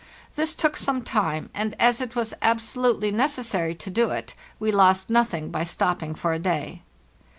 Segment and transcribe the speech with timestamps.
[0.35, 4.71] This took some time; and as it was abso lutely necessary to do it, we
[4.71, 6.81] lost nothing by stopping for a day.